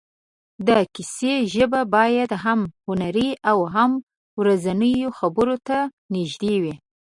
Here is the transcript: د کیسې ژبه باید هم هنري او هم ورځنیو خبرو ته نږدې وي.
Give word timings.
د 0.67 0.69
کیسې 0.93 1.33
ژبه 1.53 1.81
باید 1.95 2.31
هم 2.43 2.59
هنري 2.87 3.29
او 3.49 3.57
هم 3.73 3.91
ورځنیو 4.39 5.09
خبرو 5.19 5.55
ته 5.67 5.77
نږدې 6.15 6.55
وي. 6.61 6.73